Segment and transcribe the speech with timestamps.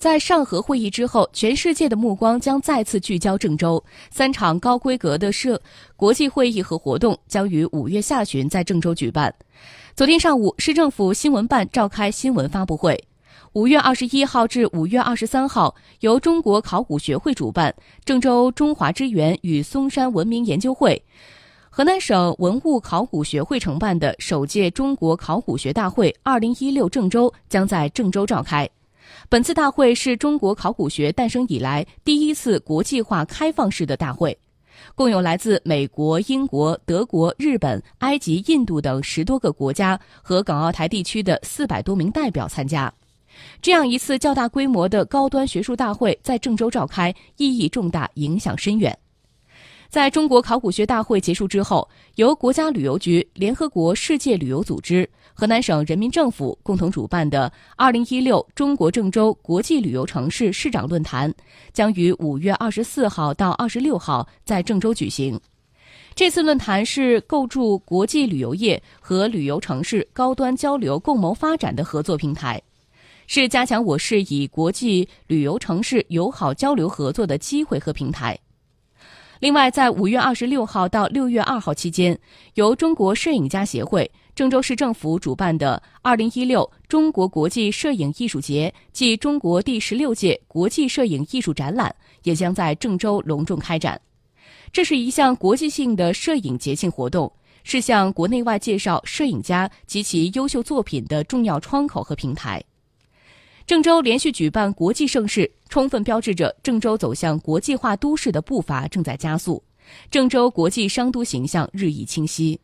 [0.00, 3.84] 在上合会议之后，全世界的目光将再次聚焦郑州。
[4.10, 5.60] 三场高规格的社
[5.94, 9.34] 国际会议和活动将于五月下旬在郑州举办。
[9.94, 12.98] 昨天上午，市政府新闻办召开新闻发布会。
[13.52, 21.04] 五月二十一号至五月二十三号，由中国考古学会主办，郑州中华之源与嵩山文明研究会、
[21.68, 28.66] 河南省文物考古学会承办的首届中国考古学大会“二零一六郑州”将在郑州召开。
[29.30, 34.36] 本次大会是中国考古学诞生以来第一次国际化开放式的大会，
[34.96, 42.92] 共有来自美国、英国、德国、日本、埃及、印度等十多个国家和港澳台地区的四百多名代表参加。
[43.62, 48.98] 这样一次较大规模的高端学术大会在郑州召开，意义重大，影响深远。
[49.90, 61.34] 在中国考古学大会结束之后，由国家旅游局、联合国世界旅游组织、河南省人民政府共同主办的2016中国郑州国际旅游城市市长论坛
[61.72, 65.38] 将于5月24号到26号在郑州举行。
[66.14, 72.62] 这次论坛是构筑国际旅游业和旅游城市高端交流共谋发展的合作平台，
[73.26, 78.38] 是加强我市与国际旅游城市友好交流合作的机会和平台。
[79.40, 82.16] 另外，在五月二十六号到六月二号期间，
[82.56, 93.98] 由中国摄影家协会、郑州市政府主办的二零一六中国国际摄影艺术节暨中国第十六届国际摄影艺术展览也将在郑州隆重开展。
[94.72, 97.32] 这是一项国际性的摄影节庆活动，
[97.64, 102.62] 是向国内外介绍摄影家及其优秀作品的重要窗口和平台。
[103.70, 109.62] 郑州连续举办国际盛事，充分标志着郑州走向国际化都市的步伐正在加速，
[110.10, 112.58] 郑州国际商都形象日益清晰。